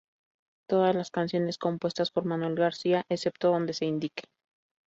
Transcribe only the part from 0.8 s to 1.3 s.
las